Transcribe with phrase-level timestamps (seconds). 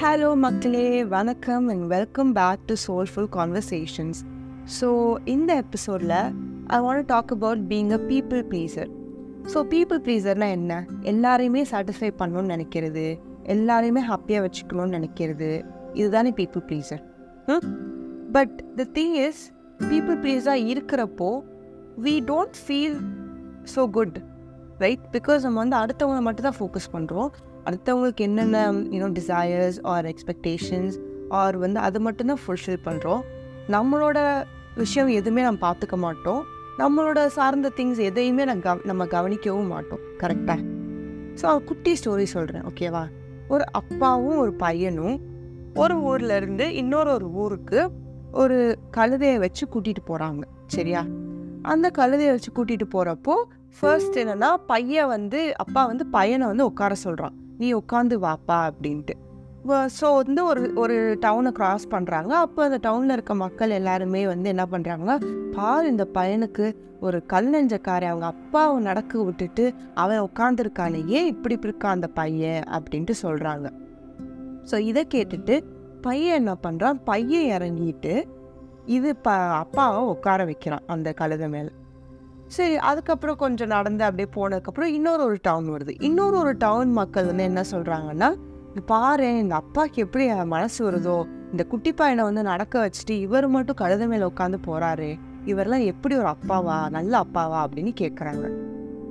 [0.00, 1.04] Hello மக்களே.
[1.12, 4.18] வணக்கம் and welcome back to soulful conversations
[4.78, 4.88] so
[5.34, 6.12] இந்த எபிசோடில்
[6.76, 8.90] I want talk about being a people pleaser
[9.52, 10.72] so people ப்ளீஸர்னால் என்ன?
[11.12, 13.06] எல்லாரையுமே சாட்டிஸ்ஃபை பண்ணணும்னு நினைக்கிறது.
[13.54, 15.50] எல்லாரையுமே ஹாப்பியாக வச்சுக்கணும்னு நினைக்கிறது.
[16.00, 17.02] இதுதானே people pleaser
[18.36, 19.42] but the thing is
[19.90, 21.30] people ப்ளீஸாக இருக்கிறப்போ
[22.06, 22.98] we don't feel
[23.76, 24.18] so good
[24.78, 27.30] right because நம்ம வந்து அடுத்தவங்களை மட்டும் தான் ஃபோக்கஸ் பண்ணுறோம்
[27.64, 30.96] அடுத்தவங்களுக்கு என்னென்ன you know desires or expectations
[31.28, 33.22] or வந்து அது மட்டும்தான் ஃபுல்ஃபில் பண்ணுறோம்
[33.68, 34.18] நம்மளோட
[34.74, 36.42] விஷயம் எதுவுமே நம்ம பார்த்துக்க மாட்டோம்.
[36.78, 40.00] நம்மளோட சார்ந்த திங்ஸ் எதையுமே நம்ம கவ நம்ம கவனிக்கவும் மாட்டோம்.
[40.20, 40.60] கரெக்டாக
[41.40, 43.04] ஸோ குட்டி ஸ்டோரி சொல்கிறேன் ஓகேவா
[43.48, 45.16] ஒரு அப்பாவும் ஒரு பையனும்
[45.74, 47.90] ஒரு ஊர்லேருந்து இன்னொரு ஒரு ஊருக்கு
[48.32, 51.04] ஒரு கழுதையை வச்சு கூட்டிகிட்டு போகிறாங்க சரியா?
[51.62, 53.34] அந்த கழுதையை வச்சு கூட்டிகிட்டு போகிறப்போ
[53.78, 59.14] ஃபர்ஸ்ட் என்னென்னா பையன் வந்து அப்பா வந்து பையனை வந்து உட்கார சொல்கிறான் நீ உட்காந்து வாப்பா அப்படின்ட்டு.
[59.98, 64.64] ஸோ வந்து ஒரு ஒரு டவுனை கிராஸ் பண்ணுறாங்க அப்போ அந்த டவுனில் இருக்க மக்கள் எல்லாருமே வந்து என்ன
[64.72, 65.12] பண்ணுறாங்க
[65.56, 66.66] பார் இந்த பையனுக்கு
[67.00, 72.62] ஒரு கல் நெஞ்சக்காரை அவங்க அப்பாவை நடக்க விட்டுட்டு அவன் உட்காந்துருக்கானே ஏன் இப்படி இப்படி இருக்கான் அந்த பையன்?
[72.76, 73.66] அப்படின்ட்டு சொல்கிறாங்க
[74.70, 75.56] ஸோ இதை கேட்டுட்டு
[76.02, 78.14] பையன் என்ன பண்ணுறான் பையன் இறங்கிட்டு
[78.86, 79.30] இது ப
[79.62, 81.72] அப்பாவை உட்கார வைக்கிறான் அந்த கழுதை மேலே.
[82.46, 86.02] சரி அதுக்கப்புறம் கொஞ்சம் நடந்து அப்படியே போனதுக்கப்புறம் இன்னொரு ஒரு டவுன் வருது.
[86.02, 88.34] இன்னொரு ஒரு டவுன் மக்கள் வந்து என்ன சொல்கிறாங்கன்னா
[88.86, 94.06] பாரு இந்த அப்பாவுக்கு எப்படி மனசு வருதோ இந்த குட்டி பையனை வந்து நடக்க வச்சுட்டு இவர் மட்டும் கழுத
[94.06, 97.66] மேலே உட்காந்து போகிறாரு இவரெல்லாம் எப்படி ஒரு அப்பாவா நல்ல அப்பாவா?
[97.66, 98.64] அப்படின்னு கேட்குறாங்க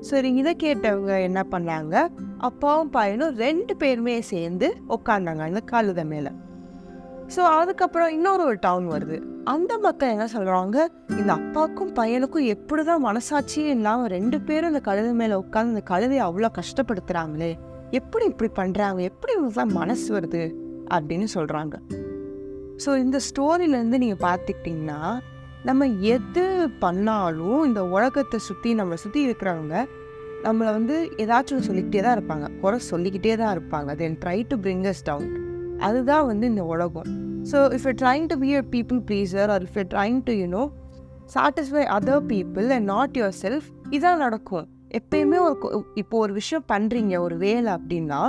[0.00, 6.30] சரி இதை கேட்டவங்க என்ன பண்ணாங்க அப்பாவும் பையனும் ரெண்டு பேருமே சேர்ந்து உட்காந்தாங்க இந்த கழுத மேலே.
[7.36, 9.31] ஸோ அதுக்கப்புறம் இன்னொரு ஒரு டவுன் வருது.
[9.44, 15.12] அந்த மக்கள் என்ன சொல்கிறாங்க இந்த அப்பாவுக்கும் பையனுக்கும் எப்படி தான் மனசாட்சியே இல்லாமல் ரெண்டு பேரும் அந்த கழுதை
[15.12, 17.58] மேலே உட்காந்து அந்த கழுதையை அவ்வளோ கஷ்டப்படுத்துகிறாங்களே
[17.90, 20.54] எப்படி இப்படி பண்ணுறாங்க எப்படி இவங்களுக்குலாம் மனசு வருது?
[20.90, 21.82] அப்படின்னு சொல்கிறாங்க
[22.86, 25.18] ஸோ இந்த ஸ்டோரியிலேருந்து நீங்கள் பார்த்துக்கிட்டிங்கன்னா
[25.64, 29.84] நம்ம எது பண்ணாலும் இந்த உலகத்தை சுற்றி நம்மளை சுற்றி இருக்கிறவங்க
[30.42, 32.60] நம்மளை வந்து ஏதாச்சும் சொல்லிக்கிட்டே தான் இருப்பாங்க.
[32.60, 33.94] குறை சொல்லிக்கிட்டே தான் இருப்பாங்க.
[33.94, 37.31] Then try to bring us down அதுதான் வந்து இந்த உலகம்.
[37.50, 40.62] So if you trying to be a people pleaser or if you trying to you know
[41.34, 44.66] satisfy other people and not yourself இதான் நடக்கும்.
[44.98, 45.56] எப்பயுமே ஒரு
[46.00, 48.20] இப்போ ஒரு விஷயம் பண்ணுறீங்க ஒரு வேலை அப்படின்னா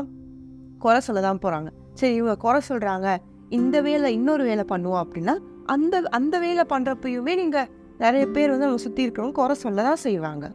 [0.84, 1.70] குறை சொல்ல தான் போகிறாங்க
[2.00, 3.08] சரி இவங்க குறை சொல்கிறாங்க
[3.58, 5.36] இந்த வேலை இன்னொரு வேலை பண்ணுவோம் அப்படின்னா
[5.74, 7.70] அந்த அந்த வேலை பண்ணுறப்பயுமே நீங்கள்
[8.04, 10.46] நிறைய பேர் வந்து நம்ம சுற்றி இருக்கிறவங்க குறை சொல்ல தான் செய்வாங்க.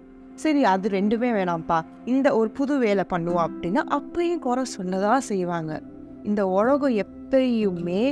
[0.43, 1.79] சரி அது ரெண்டுமே வேணாம்ப்பா.
[2.13, 5.73] இந்த ஒரு புது வேலை பண்ணுவோம் அப்படின்னா அப்பயும் குறை சொல்ல தான் செய்வாங்க.
[6.29, 8.03] இந்த உலகம் எப்பயுமே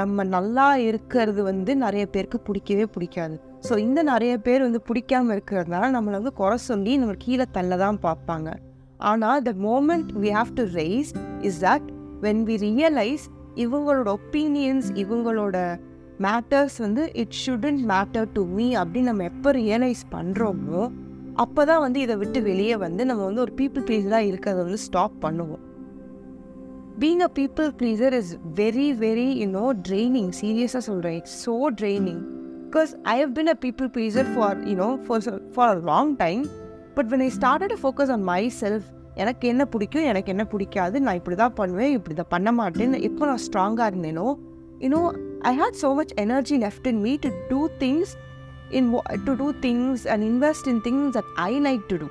[0.00, 3.36] நம்ம நல்லா இருக்கிறது வந்து நிறைய பேருக்கு பிடிக்கவே பிடிக்காது.
[3.66, 7.98] ஸோ இந்த நிறைய பேர் வந்து பிடிக்காம இருக்கிறதுனால நம்மளை வந்து குறை சொல்லி நம்ம கீழே தள்ள தான்
[8.06, 8.48] பார்ப்பாங்க.
[9.10, 11.10] ஆனால் the moment we have to rise
[11.48, 11.86] is that
[12.26, 13.24] when we realise
[13.64, 15.56] இவங்களோட ஒப்பீனியன்ஸ் இவங்களோட
[16.26, 20.82] மேட்டர்ஸ் வந்து it shouldn't matter to me அப்படின்னு நம்ம எப்போ ரியலைஸ் பண்ணுறோமோ
[21.42, 25.16] அப்போ தான் வந்து இதை விட்டு வெளியே வந்து நம்ம வந்து ஒரு பீப்புள் ப்ளீஸாக இருக்கிறத வந்து ஸ்டாப்
[25.24, 25.62] பண்ணுவோம்.
[27.00, 32.20] Being a people pleaser is very very you know draining சீரியஸாக சொல்கிறேன் it's so draining
[32.66, 35.22] because I have been a people pleaser for you know for
[35.54, 36.42] for a long time
[36.94, 38.24] but when I started focus on
[38.60, 43.00] myself எனக்கு என்ன பிடிக்கும் எனக்கு என்ன பிடிக்காது நான் இப்படி தான் பண்ணுவேன் இப்படி தான் பண்ண மாட்டேன்னு
[43.00, 44.26] எப்போ நான் ஸ்ட்ராங்காக இருந்தேனோ
[44.80, 45.00] you know
[45.42, 48.12] I had so much energy left in me to do things
[48.70, 48.88] in
[49.24, 52.08] to do things and invest in things that I like to do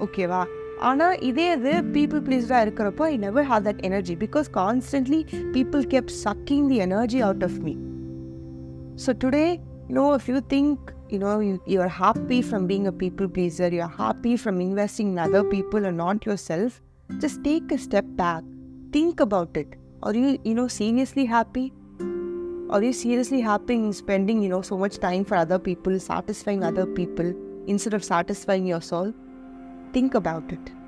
[0.00, 0.42] ஓகேவா
[0.89, 5.21] ஆனால் இதே இது பீப்புள் ப்ளீஸ்டாக இருக்கிறப்போ I never have that energy because constantly
[5.55, 7.73] people keep sucking the energy out of me
[9.05, 9.47] so today
[9.99, 13.67] no if you think you know you, you are happy from being a people pleaser
[13.69, 16.81] you are happy from investing in other people and not yourself
[17.23, 18.43] just take a step back
[18.91, 21.71] think about it are you you know seriously happy
[22.69, 26.63] are you seriously happy in spending you know so much time for other people satisfying
[26.63, 27.33] other people
[27.67, 29.13] instead of satisfying your soul
[29.92, 30.81] Think about it